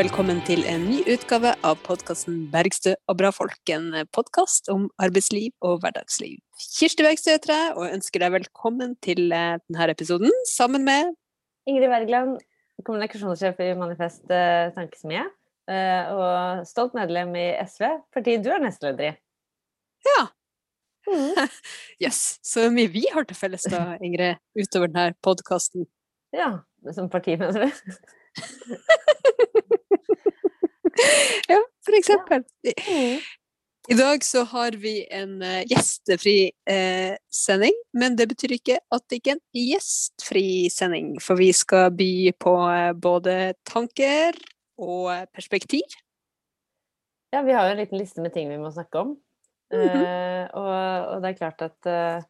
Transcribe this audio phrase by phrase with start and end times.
[0.00, 3.58] Velkommen til en ny utgave av podkasten Bergstø og bra folk.
[3.68, 6.38] En podkast om arbeidsliv og hverdagsliv.
[6.78, 11.10] Kirsti Bergstø heter jeg og ønsker deg velkommen til eh, denne episoden sammen med
[11.68, 12.38] Ingrid Wergeland,
[12.86, 15.26] kommunikasjonssjef i Manifest eh, Tankesmie.
[15.68, 17.84] eh, Og stolt medlem i SV,
[18.16, 19.14] partiet du er nestleder i.
[20.14, 20.28] Ja.
[22.00, 22.38] Yes.
[22.40, 25.84] Så mye vi har til felles da, Ingrid, utover denne podkasten.
[26.32, 26.54] Ja,
[26.96, 28.00] som parti, mener du?
[31.50, 32.44] Ja, for eksempel.
[33.90, 39.06] I dag så har vi en eh, gjestefri eh, sending, men det betyr ikke at
[39.08, 44.36] det ikke er en gjestfri sending, for vi skal by på eh, både tanker
[44.78, 45.96] og eh, perspektiv.
[47.34, 49.16] Ja, vi har jo en liten liste med ting vi må snakke om.
[49.70, 50.04] Mhm.
[50.04, 50.70] Eh, og,
[51.14, 52.22] og det er klart at eh,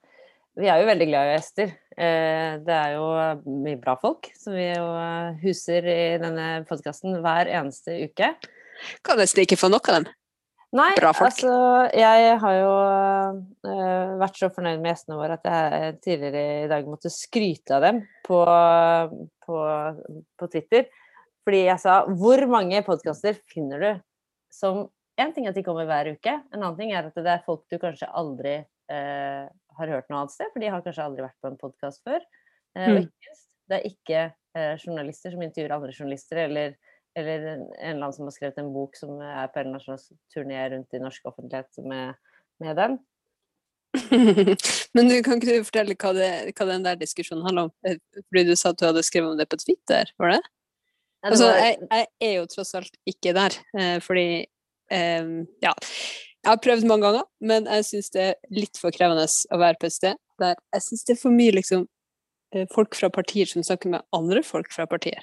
[0.60, 1.74] vi er jo veldig glad i gjester.
[1.96, 3.06] Eh, det er jo
[3.64, 4.88] mye bra folk som vi jo
[5.40, 8.34] huser i denne podkasten hver eneste uke.
[9.06, 10.10] Kan nesten ikke få nok av dem.
[10.70, 11.54] Nei, altså
[11.98, 12.74] jeg har jo
[13.66, 17.86] uh, vært så fornøyd med gjestene våre at jeg tidligere i dag måtte skryte av
[17.88, 18.38] dem på,
[19.42, 19.62] på,
[20.38, 20.86] på Twitter.
[21.42, 23.90] Fordi jeg sa hvor mange podkaster finner du
[24.54, 24.86] som
[25.20, 27.42] En ting er at de kommer hver uke, en annen ting er at det er
[27.44, 31.26] folk du kanskje aldri uh, har hørt noe annet sted, for de har kanskje aldri
[31.26, 32.22] vært på en podkast før.
[32.78, 33.02] Eh, og Mm.
[33.04, 33.34] ikke
[33.70, 34.22] det er ikke
[34.56, 36.74] eh, journalister som intervjuer andre journalister, eller
[37.18, 40.10] eller en en eller annen som har skrevet en bok som er på en slags
[40.34, 42.14] turné rundt i norsk offentlighet med,
[42.62, 42.98] med den.
[44.94, 47.74] Men du, kan ikke du fortelle hva, det, hva den der diskusjonen handler om?
[47.86, 50.40] Eh, Fordi du sa at du hadde skrevet om det på Twitter, var det?
[51.26, 54.26] Altså, jeg, jeg er jo tross alt ikke der, eh, fordi
[54.94, 55.74] um, Ja.
[56.40, 59.76] Jeg har prøvd mange ganger, men jeg syns det er litt for krevende å være
[59.76, 61.82] på et sted der jeg syns det er for mye liksom
[62.72, 65.20] folk fra partier som snakker med andre folk fra partier.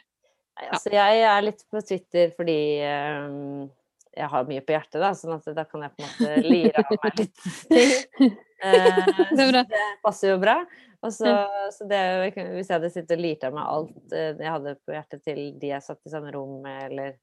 [0.57, 3.67] Nei, altså, jeg er litt på Twitter fordi um,
[4.17, 6.81] jeg har mye på hjertet, da, sånn at da kan jeg på en måte lire
[6.81, 8.31] av meg litt ting.
[8.57, 9.03] Uh,
[9.37, 10.57] Det det passer jo bra.
[11.05, 11.29] Og så,
[11.75, 11.99] så det,
[12.33, 15.41] hvis jeg hadde sittet og lirt av meg alt uh, jeg hadde på hjertet til
[15.61, 17.13] de jeg satt i samme rom med, eller,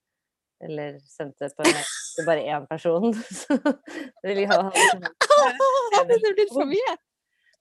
[0.62, 1.74] eller sendte på en
[2.14, 3.58] til bare én person, så
[4.22, 4.62] ville jeg ha
[6.06, 6.94] det blir for mye?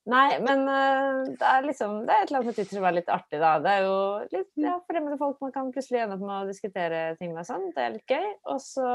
[0.06, 2.96] Nei, men eh, det er liksom Det er et eller annet med Twitter som er
[2.98, 3.52] litt artig, da.
[3.64, 3.94] Det er jo
[4.34, 7.70] litt ja, fremmede folk man kan plutselig ende opp med å diskutere ting med sånn.
[7.72, 8.26] Det er litt gøy.
[8.52, 8.88] Og så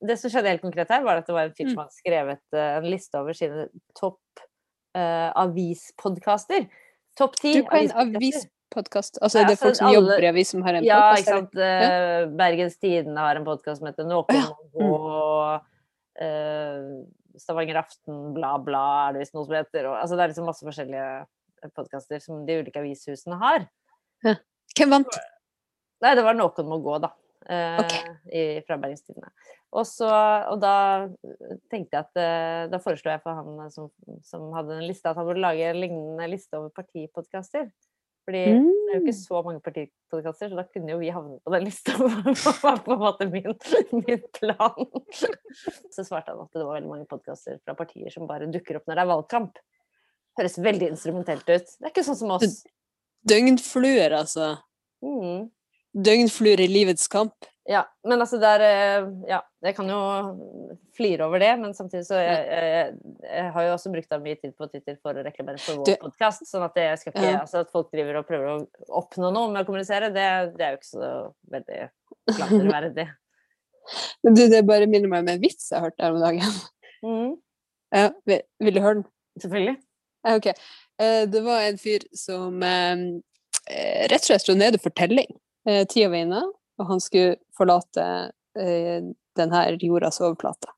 [0.00, 1.72] Det som skjedde helt konkret her, var at det var en fyr Mm.
[1.74, 3.66] som hadde skrevet eh, en liste over sine
[4.00, 4.20] topp
[4.96, 6.64] uh, avispodkaster.
[7.18, 8.16] Topp ti er avispodkaster.
[8.16, 9.18] avispodkast?
[9.20, 11.00] Altså, det er det folk altså, som alle- jobber i avis som har en Ja,
[11.10, 11.26] podkast?
[11.26, 11.54] ikke sant.
[11.60, 14.48] Eh, Bergens Tidende har en podkast som heter Noen ja.
[14.80, 15.20] må gå.
[17.34, 19.90] Eh, Stavanger Aften, bla, bla, er det visst noe som heter.
[19.90, 23.68] Og, altså, det er liksom masse forskjellige podkaster som de ulike avishusene har.
[24.74, 25.20] Hvem vant?
[26.04, 27.12] Nei, det var Noen må gå, da.
[27.46, 28.12] eh, okay.
[28.32, 28.78] i, fra
[29.74, 30.08] Og, så,
[30.48, 30.74] og da
[31.68, 33.90] tenkte jeg at eh, Da foreslo jeg for han som,
[34.24, 37.68] som hadde en liste, at han burde lage en lignende liste over partipodkaster.
[38.24, 39.20] Fordi det er jo ikke Mm.
[39.20, 41.92] så mange partipodkaster, så da kunne jo vi havnet på den lista.
[41.98, 43.52] Det var på en måte min,
[44.00, 44.86] min plan.
[45.92, 48.86] Så svarte han at det var veldig mange podkaster fra partier som bare dukker opp
[48.88, 49.58] når det er valgkamp.
[50.40, 51.68] Høres veldig instrumentelt ut.
[51.76, 52.62] Det er ikke sånn som oss.
[53.28, 54.54] Døgnfluer, altså.
[55.04, 55.50] Mm.
[55.94, 57.36] Døgnfluer i livets kamp.
[57.64, 59.98] Ja, men altså det er eh, Ja, jeg kan jo
[60.96, 62.90] flire over det, men samtidig så jeg, jeg,
[63.24, 65.96] jeg har jo også brukt av mye tid på Twitter for å reklamere for vår
[66.02, 67.38] podkast, sånn at jeg skal ikke Ja.
[67.40, 68.56] Altså at folk driver og prøver å
[69.00, 70.26] oppnå noe med å kommunisere, det,
[70.58, 71.12] det er jo ikke så
[71.54, 71.80] veldig
[72.36, 73.06] klanderverdig.
[74.24, 76.60] Men Du, det bare minner meg om en vits jeg hørte her om dagen.
[77.04, 77.32] Mm,
[77.94, 79.06] Ja, vil, vil du høre den?
[79.40, 79.74] selvfølgelig.
[80.24, 80.46] Ja, ok.
[81.00, 83.02] Eh, Det var en fyr som eh,
[84.12, 85.32] rett og slett sto nede for telling.
[85.64, 86.40] Tida var inne,
[86.80, 88.06] og han skulle forlate
[88.58, 89.04] eh,
[89.38, 90.70] denne jordas overplate.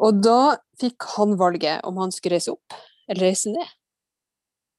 [0.00, 2.76] Og da fikk han valget om han skulle reise opp
[3.10, 3.72] eller reise ned.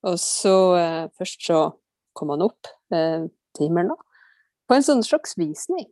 [0.07, 1.63] Og så eh, først så
[2.17, 4.23] kom han opp eh, til himmelen, da,
[4.67, 5.87] på en sånn slags visning.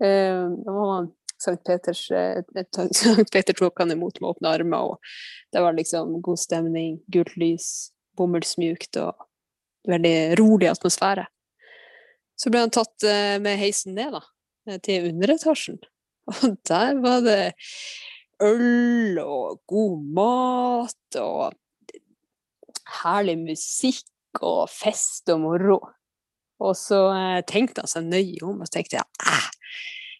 [0.00, 1.10] Det var
[1.40, 2.06] Sankt Peters
[2.96, 7.34] Sankt Peter tok han imot med åpne armer, og det var liksom god stemning, gult
[7.40, 7.66] lys,
[8.16, 9.26] bomullsmjukt og
[9.88, 11.26] veldig rolig atmosfære.
[12.40, 14.22] Så ble han tatt eh, med heisen ned, da,
[14.68, 15.80] eh, til underetasjen.
[16.30, 17.40] Og der var det
[18.40, 21.56] øl og god mat og
[23.00, 25.80] herlig musikk og fest og moro.
[26.64, 29.50] Og så eh, tenkte han seg nøye om, og tenkte eh,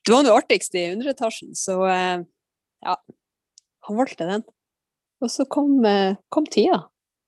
[0.05, 2.95] det var det artigste i underetasjen, så ja,
[3.85, 4.45] han valgte den.
[5.21, 5.85] Og så kom,
[6.33, 6.79] kom tida.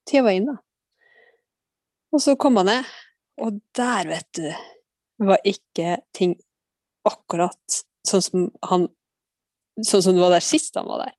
[0.09, 0.55] Tida var inne.
[2.17, 2.89] Og så kom han ned,
[3.45, 4.49] og der, vet du,
[5.29, 6.37] var ikke ting
[7.09, 8.91] akkurat sånn som han
[9.89, 11.15] Sånn som det var der sist han var der.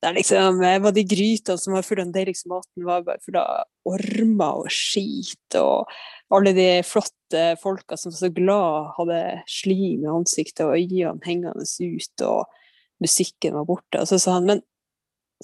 [0.00, 3.02] Det er liksom eh, var de grytene som var fulle av den deiligste maten, var
[3.04, 5.90] bare fulle av ormer og skit, og
[6.32, 9.20] alle de flotte folka som var så glad hadde
[9.52, 14.00] slim i ansiktet og øynene hengende ut, og musikken var borte.
[14.00, 14.64] Og så sa han men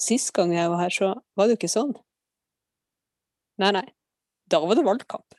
[0.00, 1.92] sist gang jeg var her, så var det jo ikke sånn.
[3.62, 3.86] Nei, nei.
[4.50, 5.36] Da var det valgkamp.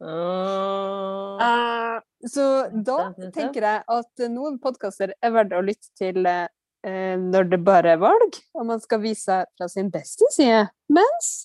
[0.00, 6.48] Uh, så da tenker jeg at noen podkaster er verdt å lytte til uh,
[7.20, 11.44] når det bare er valg, og man skal vise seg fra sin beste side, mens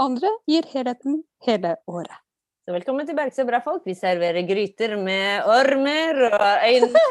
[0.00, 2.16] andre gir helheten hele året.
[2.62, 3.82] Så velkommen til Bergsø bra folk.
[3.84, 7.02] Vi serverer gryter med ormer og øyne.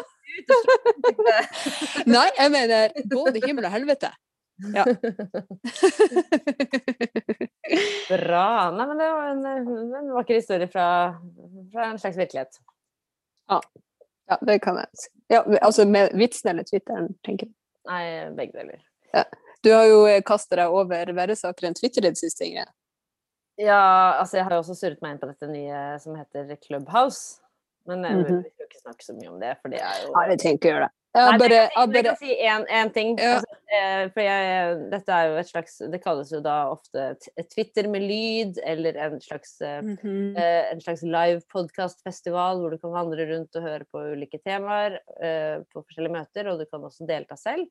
[2.15, 4.13] Nei, jeg mener både himmel og helvete.
[4.75, 4.85] Ja.
[8.09, 8.71] Bra.
[8.71, 9.45] Nei, men det var en,
[9.95, 11.15] en vakker historie fra,
[11.71, 12.59] fra, en slags virkelighet.
[13.49, 13.61] Ja.
[14.29, 15.09] ja det kan jeg si.
[15.31, 17.53] Ja, altså med vitsen eller Twitteren, tenker du?
[17.89, 18.03] Nei,
[18.37, 18.83] begge deler.
[19.15, 19.23] Ja.
[19.61, 22.69] Du har jo kasta deg over verresaker enn Twitter i det siste, Ingrid.
[23.61, 27.41] Ja, altså jeg har jo også surret meg inn på dette nye som heter Clubhouse.
[27.89, 30.37] Men jeg vil ikke snakke så mye om det, for det er jo Nei, vi
[30.41, 30.93] trenger ikke gjøre det.
[31.11, 33.09] Ja, Nei, jeg, jeg kan si én ting.
[33.19, 33.33] Ja.
[33.35, 37.07] Altså, eh, for jeg, dette er jo et slags Det kalles jo da ofte
[37.51, 40.37] Twitter med lyd, eller en slags, mm -hmm.
[40.39, 45.01] eh, en slags live podkastfestival hvor du kan vandre rundt og høre på ulike temaer
[45.19, 47.67] eh, på forskjellige møter, og du kan også delta selv.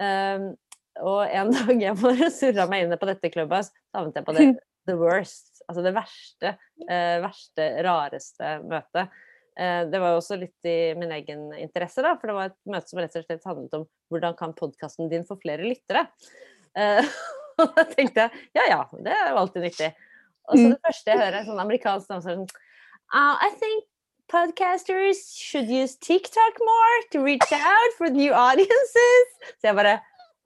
[0.00, 0.56] Um,
[0.98, 4.32] og en dag jeg bare surra meg inn på dette klubba, så havnet jeg på
[4.32, 4.48] det
[4.88, 5.62] the worst.
[5.68, 6.56] Altså det verste,
[6.88, 9.10] eh, verste, rareste møtet.
[9.58, 12.58] Eh, det var jo også litt i min egen interesse, da, for det var et
[12.70, 16.06] møte som rett og slett handlet om hvordan kan podkasten din få flere lyttere.
[16.78, 17.02] Eh,
[17.60, 19.92] og da tenkte jeg ja ja, det er jo alltid nyttig.
[20.50, 20.74] Og så mm.
[20.74, 22.46] det første jeg hører, en sånn amerikansk dame sånn
[23.14, 23.84] uh, I think
[24.30, 29.36] podcasters should use TikTok more to reach out for new audiences.
[29.58, 29.98] Så jeg bare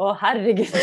[0.03, 0.75] Å, herregud.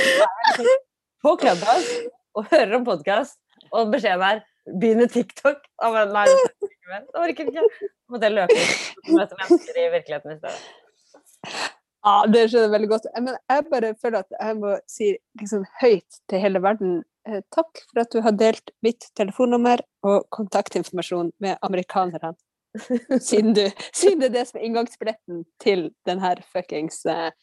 [1.19, 2.06] På Clubhouse
[2.38, 3.35] og hører om podkast,
[3.75, 4.41] og beskjeden er
[4.79, 5.68] begynne TikTok.
[5.83, 6.47] Oh,
[6.92, 7.64] men orker ikke.
[8.12, 11.62] Måtte jeg løpe ut og møte mennesker i virkeligheten i stedet.
[12.02, 13.08] Ja, det skjønner jeg veldig godt.
[13.22, 15.10] Men jeg bare føler at jeg må si
[15.40, 16.96] liksom høyt til hele verden
[17.30, 22.34] eh, takk for at du har delt mitt telefonnummer og kontaktinformasjon med amerikanerne.
[23.20, 27.34] Siden, du, siden det er det som er inngangsbilletten til denne fuckings eh,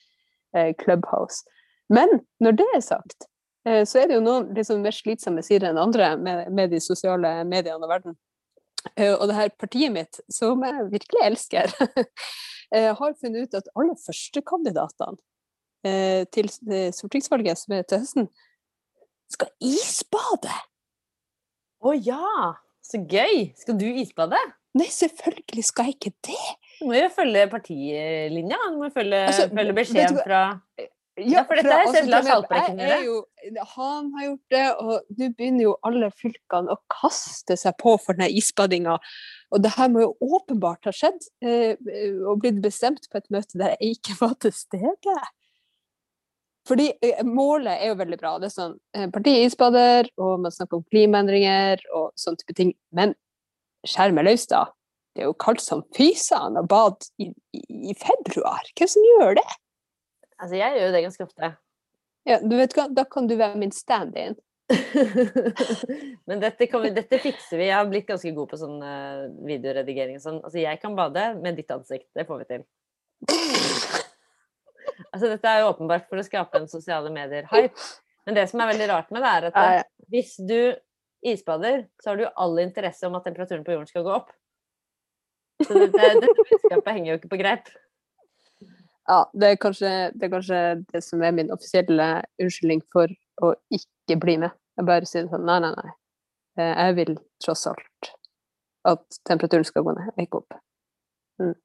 [0.56, 1.44] eh, Clubhouse.
[1.92, 3.28] Men når det er sagt,
[3.68, 6.80] Eh, så er det jo noen liksom mer slitsomme sider enn andre med, med de
[6.82, 8.16] sosiale mediene og verden.
[8.96, 11.72] Eh, og det her partiet mitt, som jeg virkelig elsker,
[12.74, 15.20] eh, har funnet ut at alle førstekandidatene
[16.34, 18.24] til stortingsvalget som er til høsten,
[19.30, 20.56] skal isbade!
[21.86, 22.56] Å ja!
[22.82, 23.52] Så gøy!
[23.56, 24.40] Skal du isbade?
[24.76, 26.46] Nei, selvfølgelig skal jeg ikke det!
[26.80, 28.58] Du må jo følge partilinja.
[28.72, 30.42] Du må følge, altså, følge beskjeden fra
[31.26, 33.64] ja, for dette har sett Lars Haltbrekken gjøre.
[33.74, 38.18] Han har gjort det, og nå begynner jo alle fylkene å kaste seg på for
[38.18, 38.98] denne isbadinga.
[39.54, 41.74] Og det her må jo åpenbart ha skjedd, eh,
[42.22, 45.18] og blitt bestemt på et møte der jeg ikke var til stede.
[46.68, 48.34] Fordi eh, målet er jo veldig bra.
[48.40, 52.74] Det er sånn, eh, Partiet isbader, og man snakker om klimaendringer og sånne type ting.
[52.94, 53.16] Men
[53.88, 54.66] skjær meg løs, da.
[55.16, 58.68] Det er jo kaldt som fysan å bade i, i, i februar.
[58.76, 59.48] Hvem som gjør det?
[60.38, 61.50] Altså, jeg gjør jo det ganske ofte.
[62.28, 64.36] Ja, du vet hva, da kan du være min stand-in.
[66.28, 67.68] Men dette, vi, dette, fikser vi.
[67.70, 70.42] Jeg har blitt ganske god på sånn uh, videoredigering og sånn.
[70.42, 72.10] Altså, jeg kan bade med ditt ansikt.
[72.16, 72.66] Det får vi til.
[75.12, 77.88] altså, dette er jo åpenbart for å skape en sosiale medier-hype.
[78.28, 80.60] Men det som er veldig rart med det, er at det, hvis du
[81.24, 84.34] isbader, så har du all interesse om at temperaturen på jorden skal gå opp.
[85.64, 87.72] Så dette, dette budskapet henger jo ikke på greip.
[89.08, 90.58] Ja, det er, kanskje, det er, kanskje,
[90.92, 92.08] det som er min offisielle
[92.42, 94.52] unnskyldning for å ikke bli med.
[94.76, 95.94] Jeg bare sier sånn nei, nei, nei.
[96.60, 98.10] Eh, jeg vil tross alt
[98.88, 100.58] at temperaturen skal gå ned, ikke opp.
[101.40, 101.56] Mm.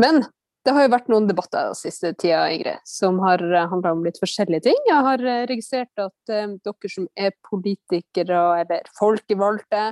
[0.00, 0.24] Men
[0.66, 4.02] det har jo vært noen debatter den siste tida, Ingrid, som har eh, handla om
[4.06, 4.82] litt forskjellige ting.
[4.88, 9.90] Jeg har eh, registrert at um, dere som er politikere, eller folkevalgte,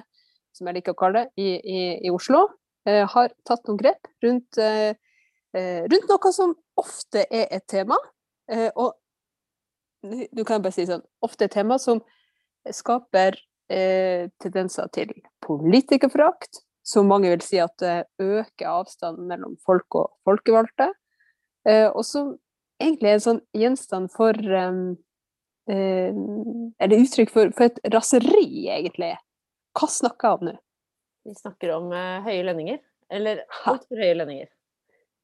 [0.57, 2.47] som jeg liker å kalle det, i, i, i Oslo,
[2.89, 4.95] uh, har tatt noen grep rundt Eh,
[5.55, 7.99] rundt noe som ofte er et tema.
[8.51, 8.95] Eh, og
[10.03, 12.03] du kan bare si sånn ofte et tema som
[12.73, 13.39] skaper
[13.73, 15.13] eh, tendenser til
[15.45, 17.81] politikerforakt, som mange vil si at
[18.21, 20.93] øker avstanden mellom folk og folkevalgte.
[21.65, 22.35] og som
[22.79, 24.73] egentlig er en sånn gjenstand for eh,
[26.85, 29.15] Eller uttrykk for, for, et raseri, egentlig.
[29.73, 30.55] Hva snakker jeg om nå?
[31.25, 31.89] Vi snakker om
[32.27, 32.83] høye lønninger.
[33.09, 34.51] Eller altfor høye lønninger.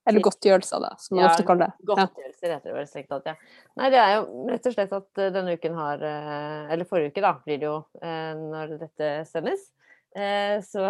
[0.09, 1.89] Eller godtgjørelser, da, som man ja, ofte kaller det.
[1.91, 3.35] Godtgjørelser heter det vel strengt tatt, ja.
[3.81, 7.35] Nei, det er jo rett og slett at denne uken har Eller forrige uke, da,
[7.45, 9.69] blir det jo når dette sendes.
[10.11, 10.83] Eh, så,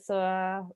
[0.00, 0.18] så,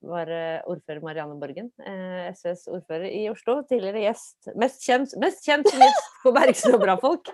[0.04, 0.28] var
[0.68, 5.80] ordfører Marianne Borgen, eh, SVs ordfører i Oslo, tidligere gjest Mest kjent, mest kjent som
[5.80, 7.30] gjest på Bergstø og Brafolk!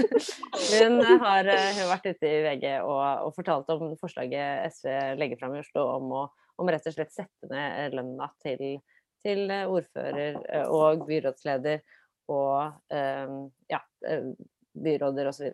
[0.72, 4.88] Hun har, hun vært ute i VG og, og, fortalt om forslaget SV
[5.20, 6.24] legger fram i Oslo om å
[6.60, 8.78] om rett og slett sette ned lønna til,
[9.22, 11.82] til ordfører eh, og byrådsleder
[12.32, 12.72] og
[13.68, 13.80] ja,
[14.72, 15.50] byråder osv.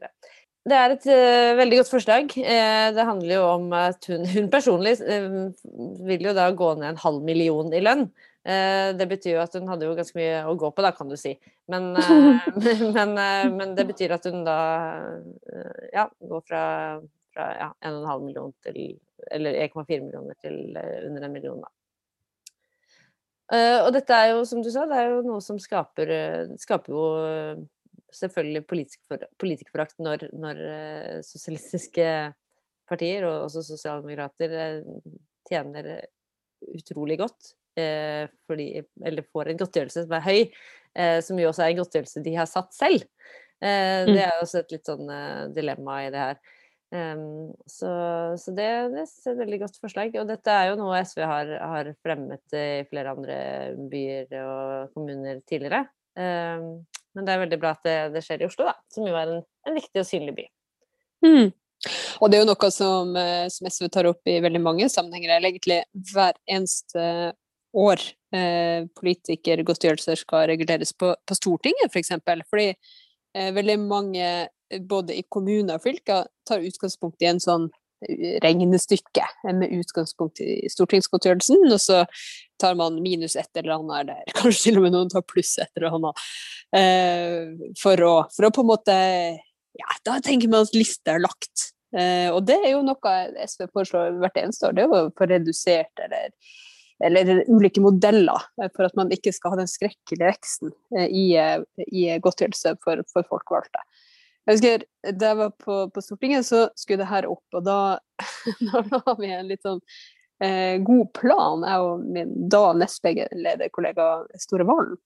[0.68, 2.32] Det er et uh, veldig godt forslag.
[2.36, 5.38] Uh, det handler jo om at hun, hun personlig uh,
[6.08, 8.10] vil jo da gå ned en halv million i lønn.
[8.98, 11.16] det betyr jo at hun hadde jo ganske mye å gå på, da, kan du
[11.20, 11.34] si.
[11.68, 11.90] Men,
[12.96, 13.10] men,
[13.58, 14.54] men det betyr at hun da
[15.92, 16.62] ja, går fra,
[17.34, 18.78] fra ja, 1,5 million til
[19.34, 21.68] Eller 1,4 millioner til under en million, da.
[23.48, 26.10] Og dette er jo, som du sa, det er jo noe som skaper,
[26.60, 27.04] skaper jo
[28.12, 28.64] selvfølgelig
[29.40, 30.60] politikerforakt når, når
[31.24, 32.08] sosialistiske
[32.88, 34.82] partier, og også sosialdemokrater,
[35.48, 35.88] tjener
[36.74, 37.54] utrolig godt.
[37.78, 38.68] Fordi,
[39.06, 40.40] eller får en godtgjørelse som er høy,
[41.24, 43.04] som jo også er en godtgjørelse de har satt selv.
[43.60, 44.12] Mm.
[44.12, 45.12] Det er jo også et litt sånn
[45.56, 46.40] dilemma i det her.
[46.88, 47.90] Um, så,
[48.40, 50.14] så, det, det er et veldig godt forslag.
[50.20, 53.38] Og dette er jo noe SV har, har fremmet i flere andre
[53.92, 55.84] byer og kommuner tidligere.
[56.18, 59.16] Um, men det er veldig bra at det, det skjer i Oslo, da, som jo
[59.16, 60.46] er en, en viktig og synlig by.
[61.26, 61.50] Mm.
[62.18, 65.36] Og det er jo noe som, eh, som, SV tar opp i veldig mange sammenhenger,
[65.36, 65.80] eller egentlig
[66.12, 67.04] hver eneste
[67.78, 68.02] år
[68.34, 72.14] eh, politikergodtgjørelser skal reguleres på, på Stortinget, f.eks.
[72.16, 72.44] For.
[72.50, 74.30] Fordi eh, veldig mange,
[74.88, 77.68] både i kommuner og fylker, tar utgangspunkt i en sånn
[78.42, 79.24] regnestykke
[79.58, 82.04] med utgangspunkt i stortingsgodtgjørelsen, og så
[82.60, 85.80] tar man minus et eller annet, eller kanskje til og med noen tar pluss et
[85.80, 86.28] eller annet,
[86.78, 88.96] eh, for, å, for, å, på en måte
[89.78, 91.68] Ja, da tenker man at lista er lagt.
[91.94, 93.12] Eh, og det er jo noe
[93.46, 96.32] SV foreslår hvert eneste år, det er jo få redusert eller
[96.98, 98.42] eller ulike modeller
[98.74, 101.26] for at man ikke skal ha den skrekkelige veksten eh, i,
[101.94, 103.84] i godtgjørelse for, for folkevalgte.
[104.48, 104.84] Jeg husker
[105.20, 107.98] Da jeg var på, på, Stortinget, så skulle det her opp, og da,
[108.70, 109.82] da la vi en litt sånn
[110.42, 114.08] eh, god plan, jeg og min da nestlederkollega
[114.40, 114.96] Store Valen.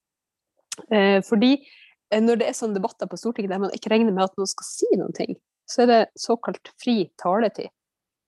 [0.95, 4.29] Eh, fordi eh, når det er sånne debatter på Stortinget der man ikke regner med
[4.29, 5.35] at noen skal si noen ting,
[5.67, 7.73] så er det såkalt fri taletid.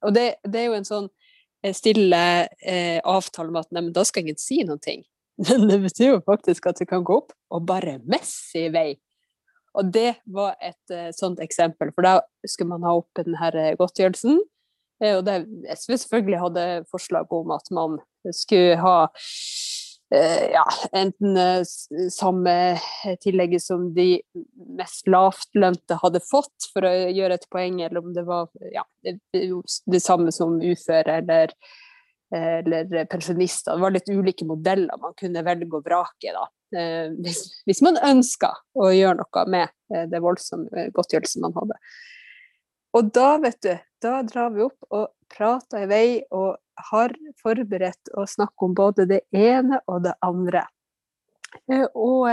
[0.05, 1.09] Og det, det er jo en sånn
[1.63, 2.25] eh, stille
[2.59, 5.07] eh, avtale med at nei, men da skal ingen si noen ting.
[5.49, 8.93] Men det betyr jo faktisk at du kan gå opp og bare messe i vei
[9.75, 13.75] og det var et uh, sånt eksempel, for da skulle man ha opp denne eh,
[13.79, 14.41] godtgjørelsen.
[15.03, 15.39] Uh, og det,
[15.75, 18.03] SV selvfølgelig hadde forslag om at man
[18.33, 18.99] skulle ha
[20.15, 20.63] ja,
[20.95, 21.65] enten
[22.13, 22.53] samme
[23.25, 24.21] tillegget som de
[24.79, 29.17] mest lavtlønte hadde fått, for å gjøre et poeng, eller om det var ja, det,
[29.33, 31.57] det samme som uføre eller
[32.35, 33.77] eller pensjonister.
[33.77, 36.33] Det var litt ulike modeller man kunne velge og vrake.
[36.35, 36.45] da.
[36.75, 41.55] Eh, hvis, hvis, man ønska å gjøre noe med eh, det voldsomme eh, godtgjørelsen man
[41.59, 41.79] hadde.
[42.95, 43.73] Og da, vet du,
[44.03, 46.57] da drar vi opp og prater i vei og
[46.91, 50.65] har forberedt å snakke om både det ene og det andre.
[51.95, 52.27] Og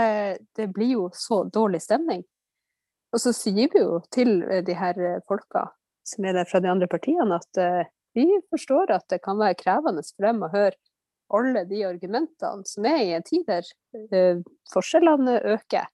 [0.58, 2.24] det blir jo så dårlig stemning.
[3.14, 4.98] Og så sier vi jo til de her
[5.30, 5.68] folka
[6.06, 7.60] som er der fra de andre partiene, at
[8.16, 10.76] vi forstår at det kan være krevende for dem å høre
[11.32, 13.66] alle de argumentene som er i en tid der
[14.12, 14.40] eh,
[14.72, 15.88] forskjellene øker.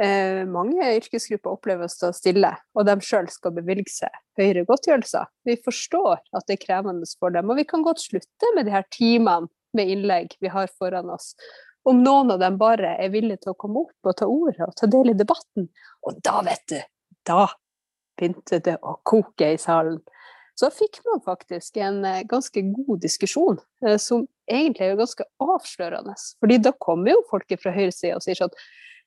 [0.00, 5.26] Eh, mange yrkesgrupper opplever å stå stille, og de sjøl skal bevilge seg høyere godtgjørelser.
[5.48, 8.76] Vi forstår at det er krevende for dem, og vi kan godt slutte med de
[8.76, 11.34] her timene med innlegg vi har foran oss.
[11.84, 14.74] Om noen av dem bare er villige til å komme opp og ta ordet og
[14.76, 15.68] ta del i debatten.
[16.06, 16.80] Og da, vet du,
[17.28, 17.44] da
[18.16, 20.00] begynte det å koke i salen
[20.60, 26.16] så fikk man faktisk en eh, ganske god diskusjon, eh, som egentlig er ganske avslørende.
[26.42, 28.54] Fordi da kommer jo folk fra høyresida og sier sånn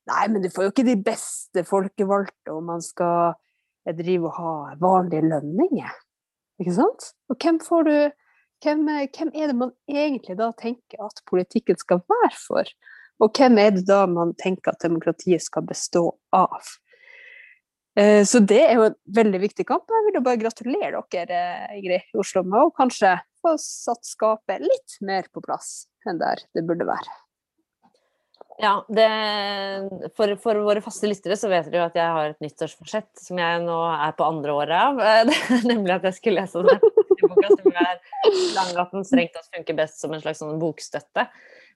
[0.03, 3.37] Nei, men du får jo ikke de beste folkevalgte om man skal
[3.87, 5.93] eh, drive og ha vanlige lønninger.
[6.59, 7.13] Ikke sant?
[7.31, 7.95] Og hvem får du
[8.63, 12.73] hvem, hvem er det man egentlig da tenker at politikken skal være for?
[13.23, 16.73] Og hvem er det da man tenker at demokratiet skal bestå av?
[17.99, 19.85] Eh, så det er jo en veldig viktig kamp.
[19.89, 21.41] Jeg vil jo bare gratulere dere,
[21.77, 26.41] Ingrid, i Oslo, med å kanskje få satt skapet litt mer på plass enn der
[26.55, 27.19] det burde være.
[28.61, 29.07] Ja, det,
[30.13, 33.39] for, for, våre faste lyttere så vet dere jo at jeg har et nyttårsforsett som
[33.41, 35.31] jeg nå er på andre året av.
[35.71, 36.81] nemlig at jeg skulle lese den
[37.23, 38.01] boka som er
[38.53, 41.25] Langgaten strengt tatt funker best som en slags sånn bokstøtte.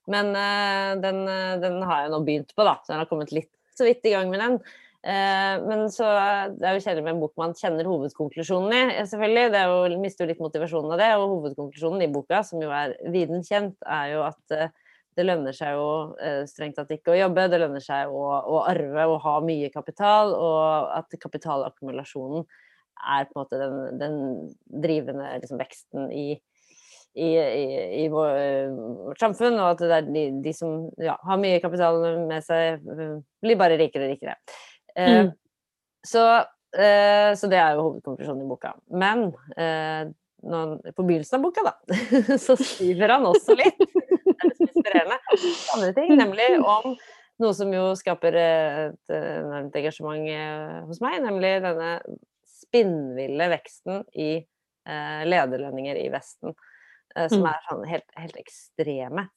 [0.08, 1.26] Men uh, den,
[1.64, 2.78] den, har jeg nå begynt på, da.
[2.86, 4.62] Så jeg har kommet litt så vidt i gang med den.
[5.08, 6.08] Uh, men så
[6.58, 9.46] det er jo kjedelig med en bok man kjenner hovedkonklusjonen i, selvfølgelig.
[9.54, 11.14] Det er jo, mister jo litt motivasjonen av det.
[11.16, 14.68] Og hovedkonklusjonen i boka, som jo er viden kjent, er jo at uh,
[15.18, 15.88] det lønner seg jo
[16.46, 20.30] strengt tatt ikke å jobbe, det lønner seg å, å arve og ha mye kapital,
[20.38, 22.46] og at kapitalakkumulasjonen
[23.02, 24.20] er på en måte den, den
[24.84, 26.28] drivende liksom, veksten i,
[27.18, 27.66] i, i,
[28.04, 31.98] i vårt samfunn, og at det er de, de som ja, har mye kapital
[32.30, 32.86] med seg,
[33.42, 34.38] blir bare rikere og rikere.
[34.98, 35.32] Eh, mm.
[36.08, 36.24] så,
[36.78, 38.74] eh, så, det er jo hovedkonklusjonen i boka.
[38.90, 39.28] Men
[39.58, 40.10] eh,
[40.48, 41.76] når, på begynnelsen av boka, da,
[42.46, 43.86] så skriver han også litt
[44.38, 45.20] er inspirerende,
[45.76, 46.94] andre ting, nemlig om
[47.42, 51.90] noe som jo skaper et enormt engasjement hos meg, nemlig denne
[52.50, 54.32] spinnville veksten i
[54.88, 56.56] lederlønninger i Vesten.
[57.18, 57.50] Som mm.
[57.50, 59.28] er sånn helt, helt, ekstreme.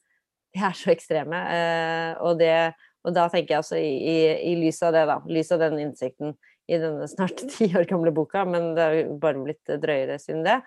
[0.55, 1.40] De er så ekstreme.
[1.55, 2.73] Eh, og, det,
[3.04, 4.16] og, da tenker jeg altså i, i,
[4.52, 5.21] i lys av det, da.
[5.30, 6.35] Lys av den innsikten
[6.71, 10.61] i denne snart ti år gamle boka, men det har bare blitt drøyere siden det.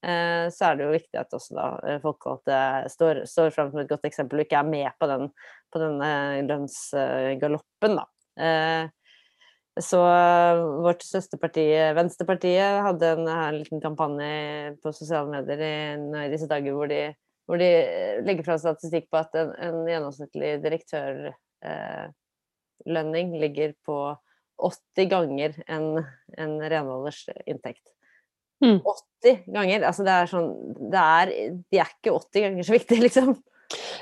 [0.00, 3.82] Eh, så er det jo viktig at også da eh, folkevalgte står, står fram som
[3.82, 5.26] et godt eksempel og ikke er med på den
[5.70, 6.12] på denne
[6.48, 8.06] lønnsgaloppen, da.
[8.40, 8.88] Eh,
[9.80, 10.00] så
[10.82, 11.62] vårt søsterparti,
[11.96, 15.76] Venstrepartiet, hadde en, her liten kampanje på sosiale medier i,
[16.24, 16.98] i disse dager hvor de,
[17.48, 17.68] hvor de,
[18.26, 22.10] legger fram statistikk på at en, en gjennomsnittlig direktørlønning eh,
[22.86, 24.00] ligger på
[24.60, 26.04] 80 ganger en,
[26.36, 27.82] en renholders inntekt.
[28.60, 28.80] Mm.
[29.24, 29.84] 80 ganger!
[29.88, 30.50] Altså det er sånn
[30.92, 31.30] det er,
[31.72, 33.34] De er ikke 80 ganger så viktige, liksom.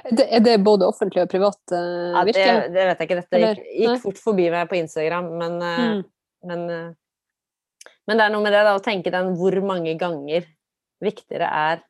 [0.09, 3.19] Det, er det både offentlig og privat uh, ja, det, det, vet jeg ikke.
[3.19, 5.99] Dette gikk, gikk, fort forbi meg på Instagram, men, mm.
[6.49, 6.63] men,
[8.09, 10.49] men, det er noe med det da, å tenke den hvor mange ganger
[11.05, 11.85] viktigere er,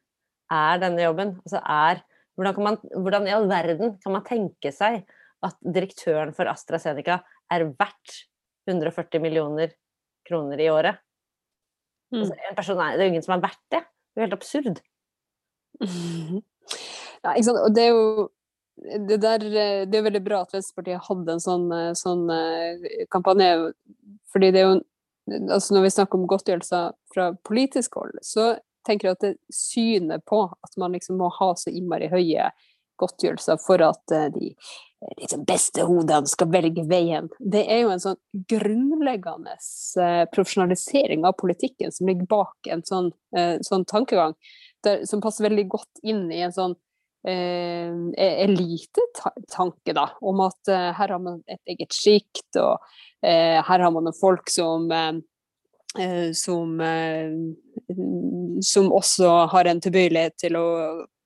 [0.52, 1.36] er denne jobben.
[1.46, 2.02] Altså er,
[2.38, 5.04] hvordan, man, hvordan, i all verden kan man tenke seg
[5.46, 7.20] at direktøren for AstraZeneca
[7.52, 8.16] er verdt
[8.68, 9.74] 140 millioner
[10.28, 10.98] kroner i året?
[12.12, 12.22] Mm.
[12.22, 13.82] Altså, en person er, det er jo ingen som er verdt det.
[13.84, 14.82] Det er jo helt absurd.
[17.18, 17.58] Ja, ikke sant?
[17.66, 18.28] Og det er jo
[19.08, 19.42] det, der,
[19.90, 21.64] det er veldig bra at Venstrepartiet hadde en sånn,
[21.98, 23.72] sånn eh, kampanje.
[24.30, 24.76] fordi det er jo
[25.50, 28.52] altså Når vi snakker om godtgjørelser fra politisk hold, så
[28.86, 32.46] tenker jeg at det synet på at man liksom må ha så innmari høye
[33.00, 34.52] godtgjørelser for at eh, de
[35.20, 38.18] liksom, beste hodene skal velge veien, det er jo en sånn
[38.50, 43.12] grunnleggende eh, profesjonalisering av politikken som ligger bak en sånn,
[43.64, 44.34] sånn tankegang,
[44.84, 46.76] der, som passer veldig godt inn i en sånn
[47.26, 52.78] eh, e-, elitetanke, da, om at eh, her har man et eget sjikt, og
[53.22, 55.18] eh, her har man folk som eh,
[56.36, 56.74] som,
[58.60, 60.66] som også har en tilbøyelighet til å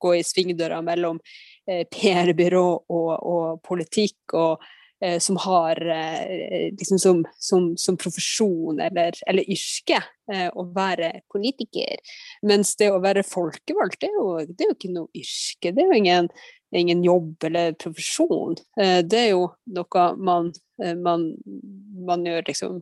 [0.01, 1.19] gå i svingdøra mellom
[1.65, 4.63] PR-byrå og, og, politikk, og
[5.03, 9.97] Eh, som har eh, liksom som, som, som profesjon eller, eller yrke
[10.31, 11.99] eh, å være politiker.
[12.47, 15.73] Mens det å være folkevalgt, det er jo, det er jo ikke noe yrke.
[15.73, 16.31] Det er jo ingen,
[16.71, 18.55] ingen jobb eller profesjon.
[18.77, 20.53] Det er jo noe man,
[21.03, 21.27] man,
[22.07, 22.79] man gjør liksom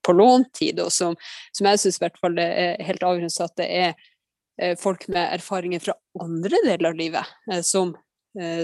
[0.00, 1.20] på låntid, og som,
[1.52, 6.94] som jeg syns er helt avgjørende at det er folk med erfaringer fra andre deler
[6.94, 8.07] av livet som Eh,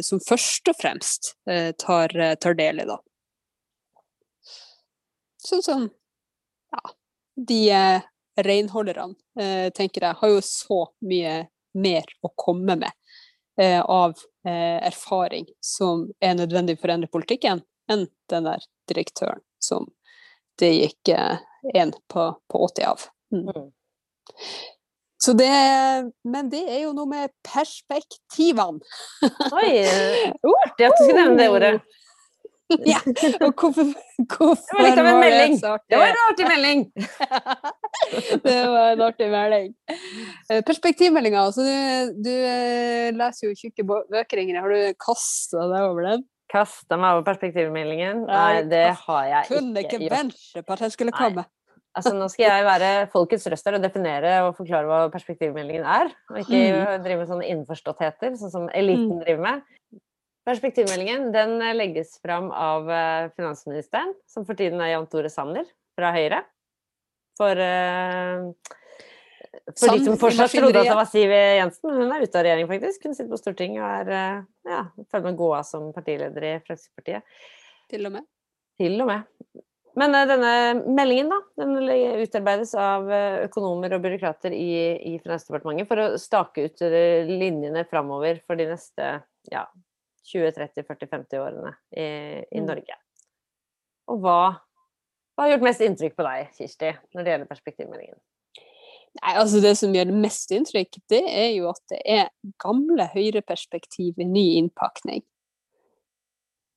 [0.03, 2.98] som først og fremst eh, tar, eh, tar del i, da.
[5.44, 5.87] Sånn som
[6.72, 6.92] ja,
[7.50, 7.61] de
[8.44, 9.14] renholderne,
[9.77, 11.35] tenker jeg, har jo så mye
[11.77, 17.61] mer å komme med av erfaring som er nødvendig for å endre politikken,
[17.92, 19.87] enn den der direktøren som
[20.59, 21.12] det gikk
[21.77, 23.07] én på, på 80 av.
[23.37, 23.68] Mm.
[25.24, 25.50] Så det,
[26.28, 28.82] men det er jo noe med perspektivene.
[29.24, 29.68] Oi!
[30.64, 31.76] Artig at du skulle nevne det ordet.
[32.88, 32.98] Ja,
[33.44, 33.90] og hvorfor,
[34.34, 35.56] hvorfor Det var litt av en melding.
[35.60, 36.84] Det var en artig melding!
[38.46, 39.74] det var en artig melding.
[40.48, 44.62] Eh, perspektivmeldinga, altså du, du, eh, leser jo tjukke bøker, Ingrid.
[44.64, 46.24] Har du kasta deg over den?
[46.54, 48.24] Kasta meg over perspektivmeldingen?
[48.30, 49.60] Nei, det har jeg ikke gjort.
[49.60, 51.44] Kunne ikke vente på at jeg skulle komme.
[51.44, 51.63] Nei.
[51.94, 56.11] Altså, nå skal jeg være folkets røst her og definere og forklare hva perspektivmeldingen er.
[56.33, 57.04] Og ikke mm.
[57.04, 59.20] drive med sånne innforståttheter, sånn som eliten mm.
[59.22, 60.00] driver med.
[60.44, 66.11] Perspektivmeldingen den legges fram av eh, finansministeren, som for tiden er Jan Tore Sanner fra
[66.16, 66.42] Høyre.
[67.38, 68.50] For uh,
[69.74, 72.46] For de som fortsatt trodde at det var Siv Jensen, men hun er ute av
[72.46, 73.07] regjering, faktisk.
[73.07, 76.50] Hun sitter på Stortinget og er eh, ja, ferd med å gå av som partileder
[76.50, 77.38] i Fremskrittspartiet.
[77.90, 78.26] Til og med.
[78.83, 79.64] Til og med.
[79.98, 80.52] Men eh, denne
[80.96, 81.76] meldingen, da, den
[82.24, 84.68] utarbeides av eh, økonomer og byråkrater i,
[85.14, 89.11] i Finansdepartementet for å stake ut eh, linjene framover for de neste
[89.52, 89.64] ja,
[90.33, 92.07] 20-30-40-50 årene i,
[92.50, 92.68] i Mm.
[92.70, 93.00] Norge.
[94.12, 94.38] Og hva,
[95.35, 98.18] hva har gjort mest inntrykk på deg, Kirsti, når det gjelder perspektivmeldingen?
[99.14, 103.07] Nei, altså Det som gjør det mest inntrykk, det er jo at det er gamle
[103.14, 105.22] høyreperspektiv i ny innpakning.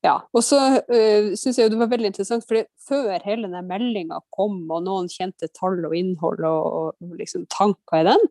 [0.06, 4.20] Ja, og så uh, syns jeg det var veldig interessant, for før hele den meldinga
[4.34, 8.28] kom, og noen kjente tall og innhold og, og liksom tanker i den,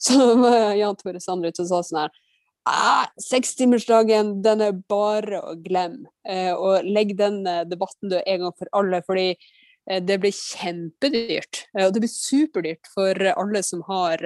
[0.00, 2.18] så var Jan Tore Sander ute og sa sånn her
[2.68, 6.10] «Ah, Sekstimersdagen, den er bare å glemme.
[6.28, 10.36] Eh, og legg den eh, debatten død en gang for alle, fordi eh, det blir
[10.36, 11.64] kjempedyrt.
[11.80, 14.22] Og det blir superdyrt for alle som har,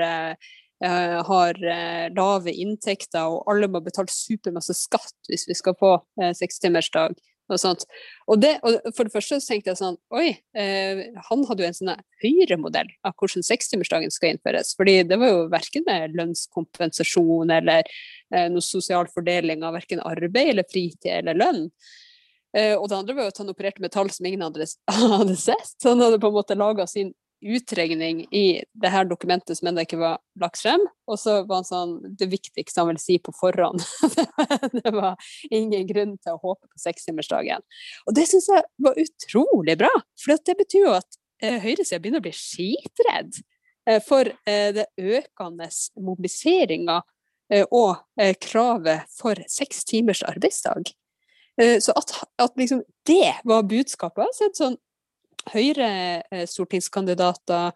[0.83, 6.35] har eh, lave inntekter, og alle må betale supermasse skatt hvis vi skal få eh,
[6.37, 7.15] sekstimersdag.
[7.53, 7.83] Og sånt.
[8.25, 11.77] Og, det, og for det første tenkte jeg sånn Oi, eh, han hadde jo en
[11.77, 11.91] sånn
[12.23, 14.73] høyremodell av hvordan sekstimersdagen skal innføres.
[14.79, 20.71] fordi det var jo verken lønnskompensasjon eller eh, noe sosial fordeling av verken arbeid eller
[20.71, 21.69] fritid eller lønn.
[22.57, 24.65] Eh, og det andre var jo at han opererte med tall som ingen andre
[25.19, 25.77] hadde sett.
[25.77, 27.13] Så han hadde på en måte laga sin
[27.45, 30.83] utregning i det her dokumentet som ennå ikke var lagt frem.
[31.11, 33.85] Og så var han sånn Det viktigste han vil si på forhånd.
[34.79, 35.19] det var
[35.51, 37.65] ingen grunn til å håpe på sekstimersdagen.
[38.09, 39.93] Og det syns jeg var utrolig bra.
[40.21, 43.41] For det betyr jo at eh, høyresida begynner å bli skitredd
[43.89, 45.69] eh, for eh, det økende
[46.01, 47.01] mobiliseringa
[47.53, 48.01] eh, og
[48.43, 50.95] kravet for seks timers arbeidsdag.
[51.55, 52.11] Så at,
[52.43, 54.27] at liksom det var budskapet.
[54.35, 54.73] Så sånn
[55.53, 57.73] Høyre-stortingskandidater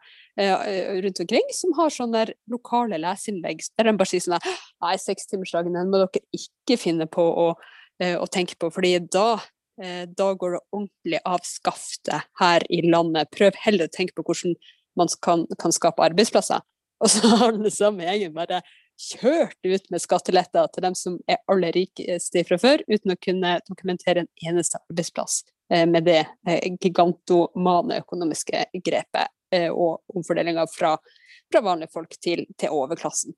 [1.02, 4.38] rundt omkring som har sånne lokale leseinnlegg der de bare sier sånn
[4.84, 7.54] Nei, sekstimersdagen den må dere ikke finne på å,
[8.00, 9.40] eh, å tenke på, fordi da,
[9.82, 13.30] eh, da går det ordentlig av skaftet her i landet.
[13.34, 14.54] Prøv heller å tenke på hvordan
[14.96, 16.60] man kan, kan skape arbeidsplasser.
[17.00, 18.62] Og så har den samme gjengen bare
[18.98, 23.58] kjørt ut med skatteletter til dem som er aller rikeste fra før, uten å kunne
[23.68, 30.94] dokumentere en eneste arbeidsplass eh, med det eh, gigantomane økonomiske grepet eh, og omfordelinga fra,
[31.52, 33.36] fra vanlige folk til, til overklassen.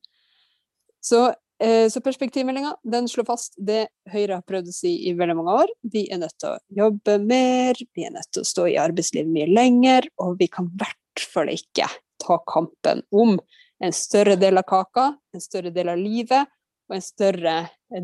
[1.01, 2.75] Så, eh, så perspektivmeldinga
[3.09, 5.73] slår fast det Høyre har prøvd å si i veldig mange år.
[5.81, 9.31] Vi er nødt til å jobbe mer, vi er nødt til å stå i arbeidslivet
[9.31, 11.89] mye lenger, og vi kan i hvert fall ikke
[12.21, 13.37] ta kampen om
[13.81, 16.51] en større del av kaka, en større del av livet
[16.89, 17.55] og en større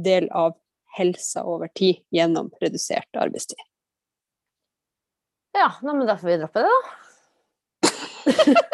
[0.04, 0.58] del av
[0.98, 3.62] helsa over tid gjennom redusert arbeidstid.
[5.58, 6.80] Ja, nei, men da får vi droppe det, da.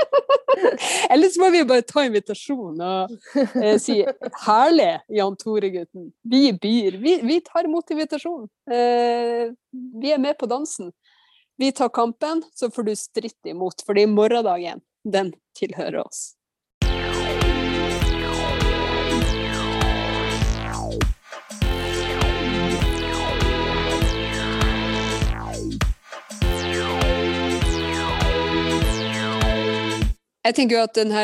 [1.10, 4.00] Eller så må vi bare ta invitasjonen og eh, si
[4.46, 6.10] 'herlig, Jan Tore-gutten'.
[6.22, 6.98] Vi byr.
[7.02, 8.50] Vi, vi tar imot invitasjonen.
[8.72, 10.92] Eh, vi er med på dansen.
[11.58, 16.34] Vi tar kampen, så får du stritte imot, fordi morgendagen, den tilhører oss.
[30.44, 31.22] Jeg tenker jo at denne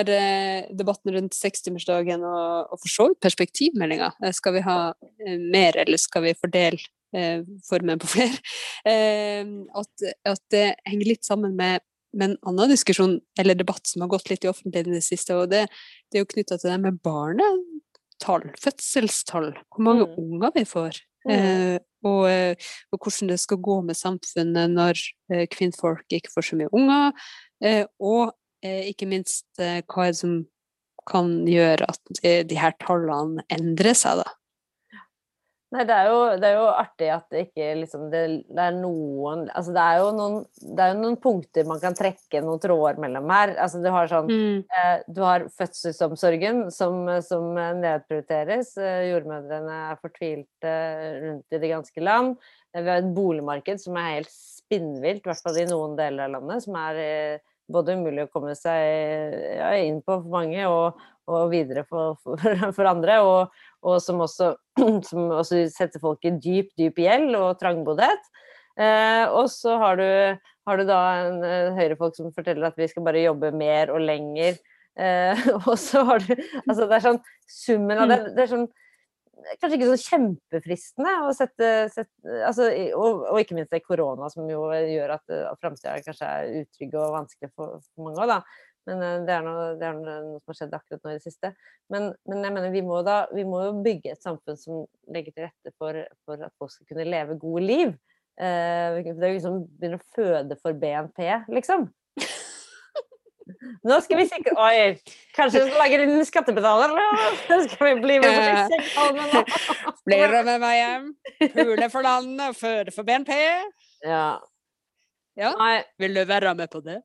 [0.80, 4.78] debatten rundt sekstimersdagen og, og for så vidt perspektivmeldinga, eh, skal vi ha
[5.26, 6.80] eh, mer, eller skal vi fordele
[7.16, 8.40] eh, formen på flere?
[8.88, 9.44] Eh,
[9.82, 11.84] at, at det henger litt sammen med,
[12.16, 15.36] med en annen diskusjon, eller debatt som har gått litt i offentligheten i det siste,
[15.36, 15.66] og det,
[16.10, 20.18] det er jo knytta til det med barnetall, fødselstall, hvor mange Mm.
[20.24, 21.04] unger vi får.
[21.28, 21.32] Mm.
[21.36, 21.78] Eh,
[22.08, 22.56] og, eh,
[22.96, 25.02] og hvordan det skal gå med samfunnet når
[25.34, 27.12] eh, kvinnfolk ikke får så mye unger.
[27.60, 30.40] Eh, og eh, ikke minst eh, hva er det som
[31.10, 34.36] kan gjøre at eh, de her tallene endrer seg, da.
[35.70, 38.72] Nei, det er, jo, det er jo artig at det ikke liksom det, det er
[38.74, 42.62] noen Altså det er jo noen Det er jo noen punkter man kan trekke noen
[42.64, 43.54] tråder mellom her.
[43.62, 48.74] Altså du har sånn eh, Du har fødselsomsorgen som, som nedprioriteres.
[48.82, 50.74] Eh, jordmødrene er fortvilte
[51.28, 52.42] rundt i det ganske land.
[52.74, 56.26] Eh, Vi har et boligmarked som er helt spinnvilt, i hvert fall i noen deler
[56.26, 60.66] av landet, som er eh, både umulig å komme seg ja, inn på for mange,
[60.68, 62.42] og, og videre for, for,
[62.78, 63.20] for andre.
[63.26, 64.54] Og, og som, også,
[65.10, 68.32] som også setter folk i dyp, dyp gjeld og trangboddhet.
[68.80, 70.10] Eh, og så har du,
[70.70, 74.04] har du da en eh, høyrefolk som forteller at vi skal bare jobbe mer og
[74.06, 74.60] lenger.
[75.00, 76.32] Eh, og så har du
[76.66, 78.66] Altså det er sånn Summen av det, det er sånn
[79.60, 84.50] kanskje ikke så kjempefristende å sette, sette altså, og, og, ikke minst det korona, som
[84.50, 88.40] jo gjør at, at framtida kanskje er utrygg og vanskelig for, for mange da.
[88.90, 91.26] Men uh, det er, noe, det er, noe, som har skjedd akkurat nå i det
[91.26, 91.54] siste.
[91.94, 95.36] Men, men jeg mener, vi må, da, vi må jo bygge et samfunn som legger
[95.36, 97.94] til rette for, for at folk skal kunne leve gode liv.
[98.40, 101.90] Eh, det er jo liksom begynner å føde for BNP, liksom.
[103.88, 104.94] Nå skal vi sikre Oi,
[105.36, 106.96] kanskje vi skal lage en skattebetaler?
[107.50, 108.40] Nå skal vi bli med
[108.96, 109.44] på
[110.10, 111.12] Blir du med meg hjem?
[111.58, 113.36] Pule for landet, føde for BNP?
[114.06, 114.40] Ja.
[115.40, 115.54] ja.
[116.02, 117.02] Vil du være med på det?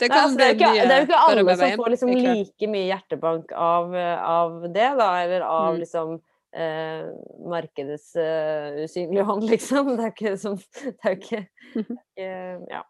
[0.00, 2.68] Det, Nei, altså, det, er ikke, det, er jo ikke alle som får liksom like
[2.72, 5.82] mye hjertebank av, av det, da, eller av mm.
[5.84, 6.16] liksom
[6.56, 7.04] eh,
[7.50, 9.92] markedets uh, usynlige hånd, liksom.
[9.98, 11.44] Det er ikke sånn Det er jo ikke,
[11.84, 12.32] ikke
[12.72, 12.82] Ja.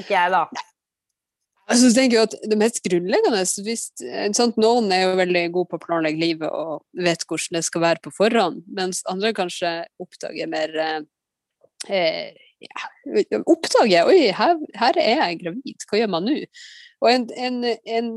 [0.00, 0.46] Ikke jeg, da.
[1.66, 3.88] Altså, jeg tenker jo at Det mest grunnleggende hvis,
[4.38, 7.82] sant, Noen er jo veldig gode på å planlegge livet og vet hvordan det skal
[7.82, 10.98] være på forhånd, mens andre kanskje oppdager mer eh,
[11.90, 12.86] eh ja,
[13.44, 16.36] Oppdager Oi, her, her, er jeg gravid, hva gjør man nå?
[17.04, 18.10] Og en, en, en,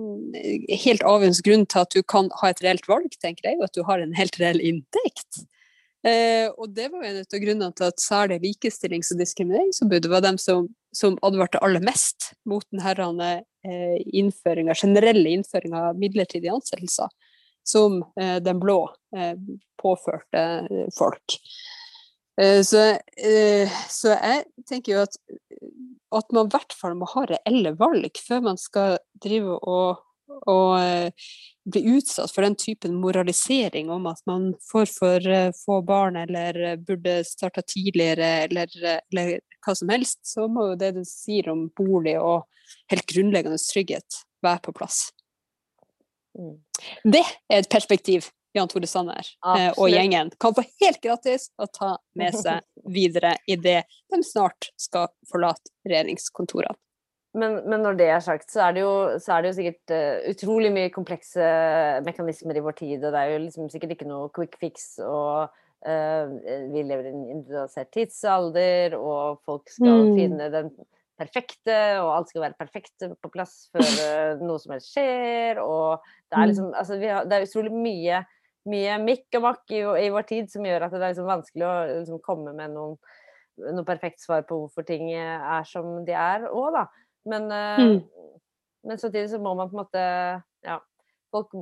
[0.71, 3.75] helt avgjørende grunn til at du kan ha et reelt valg, tenker jeg, er at
[3.75, 5.41] du har en helt reell inntekt.
[6.07, 10.37] Eh, og det var en av grunnene til at særlig likestillings- og diskrimineringsombudet var dem
[10.39, 13.31] som, som advarte aller mest mot denne
[13.67, 13.97] eh,
[14.79, 17.11] generelle innføringa av midlertidige ansettelser
[17.67, 18.79] som eh, den blå
[19.15, 19.35] eh,
[19.81, 21.39] påførte eh, folk.
[22.41, 22.95] Eh, så,
[23.89, 25.19] så, jeg tenker jo at,
[26.15, 30.59] at man i hvert fall må ha reelle valg før man skal drive og å
[30.79, 31.11] eh,
[31.69, 36.59] bli utsatt for den typen moralisering om at man får for eh, få barn eller
[36.63, 38.75] eh, burde starta tidligere eller,
[39.11, 42.47] eller, hva som helst, så må jo det du sier om bolig og
[42.91, 45.09] helt grunnleggende trygghet være på plass.
[46.37, 46.59] Mm.
[47.03, 49.77] Det er et perspektiv Jan Tore Sanner Absolutt.
[49.77, 52.63] og gjengen kan få helt gratis å ta med seg
[52.97, 56.77] videre i det de snart skal forlate regjeringskontorene.
[57.37, 60.29] Men, men, når det er sagt, så er det jo, er det jo sikkert uh,
[60.31, 61.49] utrolig mye komplekse
[62.05, 63.03] mekanismer i vår tid.
[63.03, 64.95] Og det er jo liksom sikkert ikke noe quick fix.
[65.05, 66.23] Og uh,
[66.73, 70.15] vi lever i en individualisert tidsalder, og folk skal mm.
[70.17, 70.71] finne den
[71.19, 75.61] perfekte, og alt skal være perfekt på plass før uh, noe som helst skjer.
[75.61, 76.49] Og det er mm.
[76.53, 78.23] liksom Altså, har, det er utrolig mye,
[78.73, 81.67] mye mikk og makk i, i, vår tid som gjør at det er liksom vanskelig
[81.67, 82.97] å liksom, komme med noen,
[83.69, 86.87] noe perfekt svar på hvorfor ting er som de er òg, da.
[87.29, 87.97] Men, eh, mm.
[88.89, 90.05] men samtidig så må man på en måte
[90.65, 90.79] Ja,
[91.33, 91.53] folk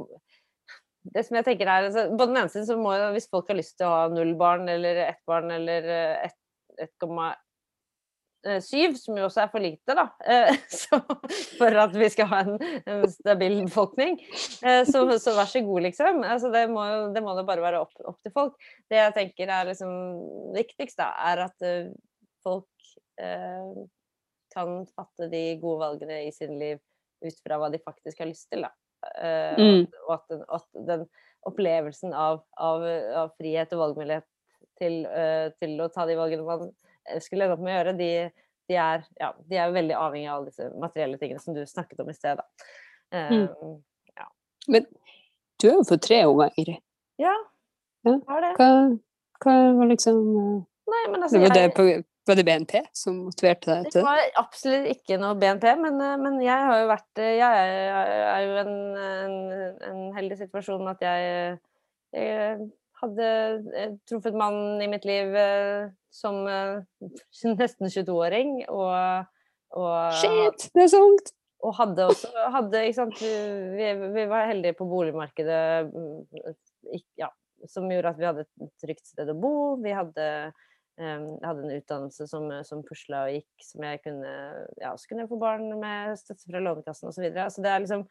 [1.13, 3.49] det som jeg tenker er, altså, På den ene siden så må jo, hvis folk
[3.51, 5.85] har lyst til å ha null barn eller ett barn eller
[6.83, 7.29] 1,7,
[8.47, 8.59] eh,
[8.99, 10.07] som jo også er for lite, da,
[10.81, 10.99] så,
[11.59, 14.19] for at vi skal ha en, en stabil befolkning.
[14.33, 16.21] Så, så, vær så god, liksom.
[16.27, 18.69] Altså, det, må, det må det bare være opp, opp, til folk.
[18.91, 19.93] Det jeg tenker er liksom
[20.57, 21.69] viktigst, da, er at
[22.45, 22.67] folk
[23.21, 23.85] eh,
[24.53, 26.79] kan fatte de gode valgene i sin liv
[27.25, 28.65] ut fra hva de faktisk har lyst til.
[28.65, 28.71] Da.
[29.07, 29.85] Uh, mm.
[30.07, 31.05] Og at den, at den
[31.47, 32.83] opplevelsen av, av,
[33.23, 34.27] av, frihet og valgmulighet
[34.81, 36.71] til, uh, til, å ta de valgene man
[37.23, 38.11] skulle ende opp med å gjøre, de,
[38.67, 42.03] de, er, ja, de, er, veldig avhengig av alle disse materielle tingene som du snakket
[42.03, 42.41] om i sted.
[43.15, 43.47] Mm.
[44.17, 44.27] ja.
[44.67, 44.89] Men
[45.61, 46.73] du er jo for tre unger.
[47.17, 47.33] Ja,
[48.05, 48.51] jeg har det.
[48.59, 48.71] Hva,
[49.43, 50.19] hva var liksom
[50.87, 51.85] Nei, men altså, det var det på,
[52.27, 54.01] var det BNP som motiverte deg til det?
[54.01, 57.61] Det var absolutt ikke noe BNP, men, eh, men jeg har jo vært eh, Jeg
[58.33, 59.37] er jo en, en,
[59.91, 61.55] en heldig situasjon at jeg,
[62.17, 62.67] jeg
[63.01, 63.31] hadde
[64.09, 66.43] truffet mannen i mitt liv eh, som
[67.61, 69.33] nesten 22-åring, og,
[69.77, 70.69] og Shit!
[70.73, 71.33] Det er så ungt!
[71.65, 76.51] Og hadde også hadde, ikke sant, vi, vi var heldige på boligmarkedet mm,
[77.17, 77.31] ja,
[77.65, 79.53] som gjorde at vi hadde et trygt sted å bo.
[79.81, 80.27] Vi hadde
[80.97, 84.31] jeg hadde en utdannelse som, som pusla og gikk, som jeg kunne
[84.81, 87.27] Ja, så kunne jeg få barn med støtte fra Lånekassen osv.
[87.53, 88.07] Så det er liksom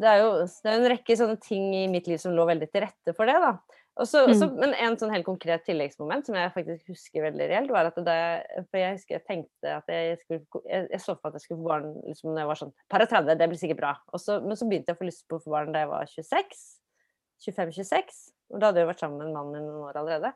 [0.00, 2.68] det er jo det er en rekke sånne ting i mitt liv som lå veldig
[2.70, 3.36] til rette for det.
[3.42, 3.52] da.
[4.00, 4.30] Også, mm.
[4.32, 7.98] også, men en sånn helt konkret tilleggsmoment som jeg faktisk husker veldig reelt, var at
[8.06, 11.36] da jeg, for jeg husker jeg tenkte at jeg skulle jeg, jeg, så for at
[11.36, 13.82] jeg skulle få barn liksom, når jeg var sånn par og 30, det blir sikkert
[13.82, 13.94] bra.
[14.16, 16.14] Også, men så begynte jeg å få lyst på å få barn da jeg var
[16.14, 16.62] 26.
[17.44, 18.22] 25-26.
[18.54, 20.32] Og da hadde jeg vært sammen med en mann i noen år allerede.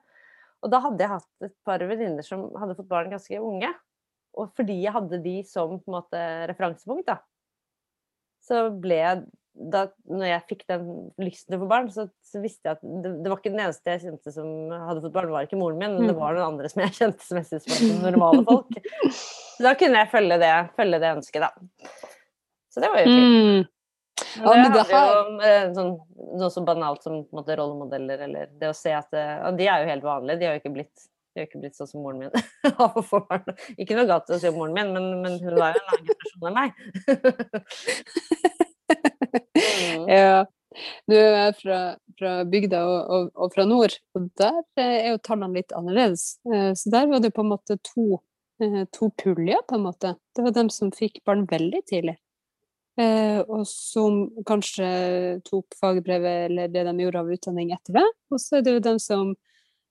[0.65, 3.71] Og da hadde jeg hatt et par venninner som hadde fått barn ganske unge.
[4.41, 7.21] Og fordi jeg hadde de som på en måte referansepunkt, da,
[8.45, 9.25] så ble jeg
[9.55, 10.87] da når jeg fikk den
[11.23, 13.63] lysten til å få barn, så, så visste jeg at det, det, var ikke den
[13.63, 16.19] eneste jeg kjente som hadde fått barn, det var ikke moren min, men det mm.
[16.19, 18.81] var noen andre som jeg kjente som jeg syntes var som normale folk.
[19.55, 21.93] Så da kunne jeg følge det, følge det ønsket, da.
[22.75, 23.37] Så det var jo fint.
[23.39, 23.69] Mm.
[24.39, 25.91] Men det, handler jo om eh, sånn,
[26.39, 29.91] noe så banalt som måte, rollemodeller, eller det å se at Og de er jo
[29.91, 32.75] helt vanlige, de har jo ikke blitt, de har ikke blitt sånn som moren min
[32.87, 33.55] av å få barn.
[33.75, 36.07] Ikke noe galt å si om moren min, men, men hun var jo en annen
[36.11, 36.71] generasjon enn meg.
[39.59, 40.07] mm.
[40.11, 40.45] Ja.
[41.07, 41.81] Du er fra,
[42.19, 46.25] fra bygda og, og, og, fra nord, og der er jo tallene litt annerledes.
[46.43, 48.19] Så der var det på en måte to,
[48.91, 50.17] to puljer, på en måte.
[50.35, 52.17] Det var dem som fikk barn veldig tidlig.
[53.01, 54.87] Eh, og som kanskje
[55.49, 58.05] tok fagbrevet eller det de gjorde av utdanning etter det.
[58.31, 59.33] Og så er det jo dem som,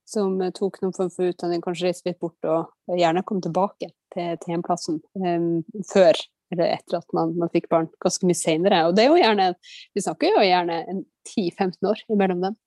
[0.08, 4.38] som tok noen form for utdanning, kanskje reiste litt bort og gjerne kom tilbake til,
[4.40, 6.16] til hjemplassen um, før
[6.54, 8.84] eller etter at man, man fikk barn, ganske mye seinere.
[8.88, 9.48] Og det er jo gjerne,
[9.96, 10.84] vi snakker jo gjerne
[11.26, 12.60] 10-15 år imellom dem.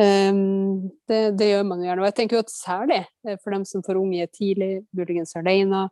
[0.00, 2.02] Um, det, det, gjør man jo gjerne.
[2.02, 5.86] Og jeg tenker jo at særlig eh, for dem som får unge tidlig, muligens alene,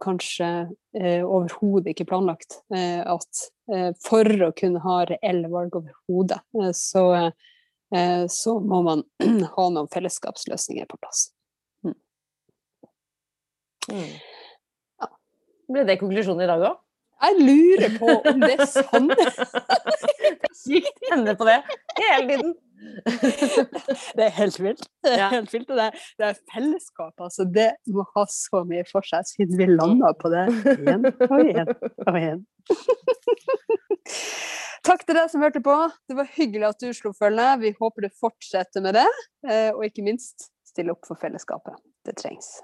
[0.00, 0.46] kanskje
[0.96, 2.60] eh, overhodet ikke planlagt.
[2.74, 3.42] Eh, at
[3.72, 7.04] eh, for å kunne ha reelle valg overhodet, eh, så,
[7.94, 9.04] eh, så må man
[9.56, 11.28] ha noen fellesskapsløsninger på plass.
[11.84, 11.96] Mm.
[13.92, 14.14] Mm.
[15.02, 15.10] Ja.
[15.70, 16.80] Ble det konklusjonen i dag òg?
[17.20, 19.12] Jeg lurer på om det er sant.
[20.62, 21.58] Sykt hender på det
[22.00, 22.54] hele tiden.
[24.16, 24.86] det er helt vilt.
[25.04, 25.68] Det er helt vilt.
[25.68, 25.88] Det,
[26.20, 27.44] det er fellesskap, altså.
[27.44, 30.46] Det må ha så mye for seg, siden vi landa på det
[30.78, 31.74] igjen og igjen
[32.06, 32.40] og igjen.
[34.86, 35.76] Takk til deg som hørte på.
[36.08, 37.50] Det var hyggelig at du slo følge.
[37.66, 39.08] Vi håper du fortsetter med det,
[39.44, 41.76] eh, og ikke minst stille opp for fellesskapet.
[42.08, 42.54] Det trengs.